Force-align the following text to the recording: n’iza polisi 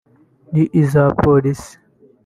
n’iza 0.51 1.03
polisi 1.21 1.71